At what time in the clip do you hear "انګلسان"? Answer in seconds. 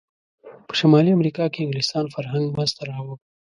1.65-2.05